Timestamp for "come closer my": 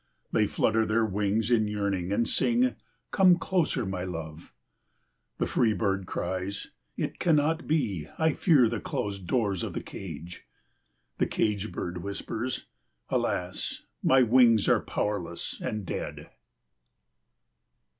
3.11-4.03